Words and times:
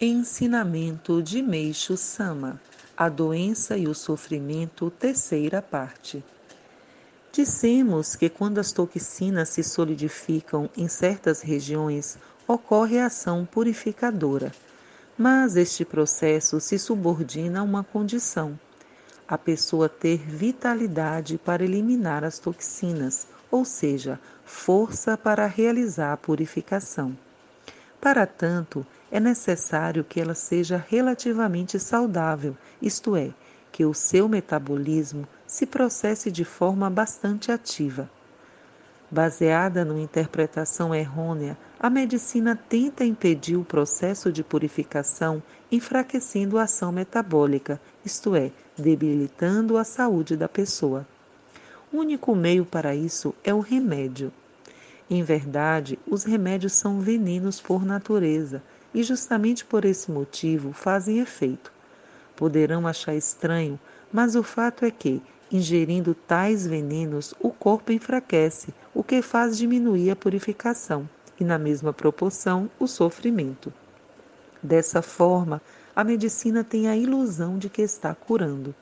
Ensinamento 0.00 1.20
de 1.20 1.42
Meixo 1.42 1.96
Sama 1.96 2.60
A 2.96 3.08
doença 3.08 3.76
e 3.76 3.88
o 3.88 3.94
sofrimento, 3.96 4.92
terceira 4.92 5.60
parte. 5.60 6.22
Dissemos 7.32 8.14
que 8.14 8.28
quando 8.28 8.58
as 8.58 8.70
toxinas 8.70 9.48
se 9.48 9.64
solidificam 9.64 10.70
em 10.76 10.86
certas 10.86 11.40
regiões, 11.40 12.16
ocorre 12.46 13.00
a 13.00 13.06
ação 13.06 13.44
purificadora. 13.44 14.52
Mas 15.18 15.56
este 15.56 15.84
processo 15.84 16.60
se 16.60 16.78
subordina 16.78 17.58
a 17.58 17.64
uma 17.64 17.82
condição: 17.82 18.56
a 19.26 19.36
pessoa 19.36 19.88
ter 19.88 20.18
vitalidade 20.18 21.38
para 21.38 21.64
eliminar 21.64 22.22
as 22.22 22.38
toxinas, 22.38 23.26
ou 23.50 23.64
seja, 23.64 24.20
força 24.44 25.16
para 25.16 25.44
realizar 25.48 26.12
a 26.12 26.16
purificação. 26.16 27.16
Para 28.00 28.26
tanto, 28.26 28.86
é 29.10 29.18
necessário 29.18 30.04
que 30.04 30.20
ela 30.20 30.34
seja 30.34 30.84
relativamente 30.88 31.78
saudável, 31.80 32.56
isto 32.80 33.16
é, 33.16 33.32
que 33.72 33.84
o 33.84 33.92
seu 33.92 34.28
metabolismo 34.28 35.26
se 35.46 35.66
processe 35.66 36.30
de 36.30 36.44
forma 36.44 36.88
bastante 36.88 37.50
ativa. 37.50 38.08
Baseada 39.10 39.84
numa 39.84 40.00
interpretação 40.00 40.94
errônea, 40.94 41.56
a 41.80 41.88
medicina 41.88 42.54
tenta 42.68 43.04
impedir 43.04 43.56
o 43.56 43.64
processo 43.64 44.30
de 44.30 44.44
purificação, 44.44 45.42
enfraquecendo 45.72 46.58
a 46.58 46.64
ação 46.64 46.92
metabólica, 46.92 47.80
isto 48.04 48.36
é, 48.36 48.52
debilitando 48.76 49.78
a 49.78 49.84
saúde 49.84 50.36
da 50.36 50.48
pessoa. 50.48 51.06
O 51.90 51.98
único 51.98 52.34
meio 52.36 52.66
para 52.66 52.94
isso 52.94 53.34
é 53.42 53.54
o 53.54 53.60
remédio. 53.60 54.30
Em 55.10 55.22
verdade, 55.22 55.98
os 56.06 56.24
remédios 56.24 56.74
são 56.74 57.00
venenos 57.00 57.60
por 57.60 57.84
natureza 57.84 58.62
e, 58.92 59.02
justamente 59.02 59.64
por 59.64 59.86
esse 59.86 60.10
motivo, 60.10 60.72
fazem 60.72 61.20
efeito. 61.20 61.72
Poderão 62.36 62.86
achar 62.86 63.14
estranho, 63.14 63.80
mas 64.12 64.36
o 64.36 64.42
fato 64.42 64.84
é 64.84 64.90
que, 64.90 65.22
ingerindo 65.50 66.14
tais 66.14 66.66
venenos, 66.66 67.34
o 67.40 67.50
corpo 67.50 67.90
enfraquece, 67.90 68.74
o 68.94 69.02
que 69.02 69.22
faz 69.22 69.56
diminuir 69.56 70.10
a 70.10 70.16
purificação 70.16 71.08
e, 71.40 71.44
na 71.44 71.58
mesma 71.58 71.92
proporção, 71.92 72.70
o 72.78 72.86
sofrimento. 72.86 73.72
Dessa 74.62 75.00
forma, 75.00 75.62
a 75.96 76.04
medicina 76.04 76.62
tem 76.62 76.86
a 76.86 76.96
ilusão 76.96 77.56
de 77.56 77.70
que 77.70 77.80
está 77.80 78.14
curando. 78.14 78.74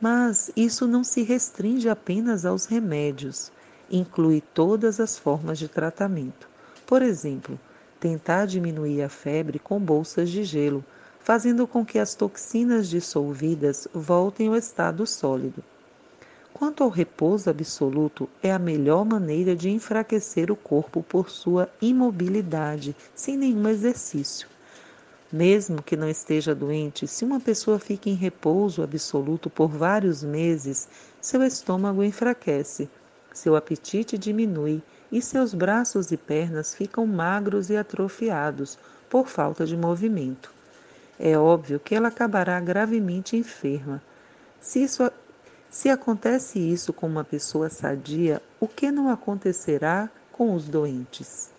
Mas 0.00 0.50
isso 0.56 0.88
não 0.88 1.04
se 1.04 1.22
restringe 1.22 1.88
apenas 1.88 2.44
aos 2.44 2.66
remédios 2.66 3.52
inclui 3.90 4.42
todas 4.54 5.00
as 5.00 5.18
formas 5.18 5.58
de 5.58 5.68
tratamento. 5.68 6.48
Por 6.86 7.02
exemplo, 7.02 7.58
tentar 7.98 8.46
diminuir 8.46 9.02
a 9.02 9.08
febre 9.08 9.58
com 9.58 9.78
bolsas 9.78 10.30
de 10.30 10.44
gelo, 10.44 10.84
fazendo 11.20 11.66
com 11.66 11.84
que 11.84 11.98
as 11.98 12.14
toxinas 12.14 12.88
dissolvidas 12.88 13.86
voltem 13.92 14.48
ao 14.48 14.56
estado 14.56 15.06
sólido. 15.06 15.62
Quanto 16.52 16.82
ao 16.82 16.90
repouso 16.90 17.48
absoluto, 17.48 18.28
é 18.42 18.52
a 18.52 18.58
melhor 18.58 19.04
maneira 19.04 19.54
de 19.54 19.70
enfraquecer 19.70 20.50
o 20.50 20.56
corpo 20.56 21.02
por 21.02 21.30
sua 21.30 21.70
imobilidade, 21.80 22.96
sem 23.14 23.36
nenhum 23.36 23.68
exercício. 23.68 24.48
Mesmo 25.32 25.80
que 25.80 25.96
não 25.96 26.08
esteja 26.08 26.54
doente, 26.54 27.06
se 27.06 27.24
uma 27.24 27.38
pessoa 27.38 27.78
fica 27.78 28.10
em 28.10 28.14
repouso 28.14 28.82
absoluto 28.82 29.48
por 29.48 29.68
vários 29.68 30.24
meses, 30.24 30.88
seu 31.20 31.42
estômago 31.42 32.02
enfraquece, 32.02 32.90
seu 33.32 33.56
apetite 33.56 34.18
diminui 34.18 34.82
e 35.10 35.20
seus 35.20 35.54
braços 35.54 36.12
e 36.12 36.16
pernas 36.16 36.74
ficam 36.74 37.06
magros 37.06 37.70
e 37.70 37.76
atrofiados 37.76 38.78
por 39.08 39.28
falta 39.28 39.66
de 39.66 39.76
movimento. 39.76 40.52
É 41.18 41.36
óbvio 41.36 41.80
que 41.80 41.94
ela 41.94 42.08
acabará 42.08 42.58
gravemente 42.60 43.36
enferma. 43.36 44.02
Se, 44.60 44.82
isso, 44.82 45.10
se 45.68 45.88
acontece 45.88 46.58
isso 46.58 46.92
com 46.92 47.06
uma 47.06 47.24
pessoa 47.24 47.68
sadia, 47.68 48.40
o 48.58 48.66
que 48.66 48.90
não 48.90 49.10
acontecerá 49.10 50.08
com 50.32 50.54
os 50.54 50.64
doentes? 50.64 51.50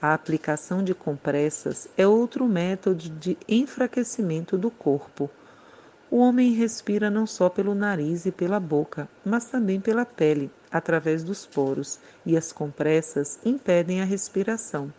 A 0.00 0.12
aplicação 0.12 0.84
de 0.84 0.94
compressas 0.94 1.88
é 1.96 2.06
outro 2.06 2.46
método 2.46 3.08
de 3.08 3.36
enfraquecimento 3.48 4.56
do 4.58 4.70
corpo. 4.70 5.30
O 6.10 6.18
homem 6.18 6.52
respira 6.52 7.10
não 7.10 7.26
só 7.26 7.48
pelo 7.48 7.74
nariz 7.74 8.26
e 8.26 8.30
pela 8.30 8.60
boca, 8.60 9.08
mas 9.24 9.46
também 9.46 9.80
pela 9.80 10.04
pele, 10.04 10.50
através 10.70 11.24
dos 11.24 11.44
poros, 11.44 11.98
e 12.24 12.36
as 12.36 12.52
compressas 12.52 13.40
impedem 13.44 14.00
a 14.00 14.04
respiração. 14.04 14.92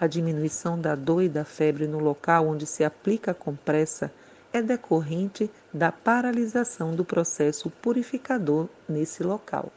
A 0.00 0.08
diminuição 0.08 0.80
da 0.80 0.96
dor 0.96 1.22
e 1.22 1.28
da 1.28 1.44
febre 1.44 1.86
no 1.86 2.00
local 2.00 2.48
onde 2.48 2.66
se 2.66 2.82
aplica 2.82 3.30
a 3.30 3.34
compressa 3.34 4.12
é 4.52 4.60
decorrente 4.60 5.48
da 5.72 5.92
paralisação 5.92 6.94
do 6.94 7.04
processo 7.04 7.70
purificador 7.70 8.68
nesse 8.88 9.22
local. 9.22 9.72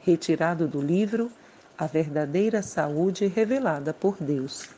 Retirado 0.00 0.68
do 0.68 0.80
livro 0.80 1.30
A 1.76 1.86
Verdadeira 1.86 2.62
Saúde 2.62 3.26
Revelada 3.26 3.92
por 3.92 4.16
Deus. 4.20 4.68